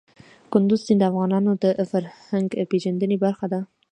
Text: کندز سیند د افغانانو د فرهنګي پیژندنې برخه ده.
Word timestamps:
کندز 0.51 0.79
سیند 0.85 0.99
د 1.01 1.03
افغانانو 1.09 1.51
د 1.63 1.65
فرهنګي 1.91 2.61
پیژندنې 2.71 3.17
برخه 3.25 3.45
ده. 3.53 3.59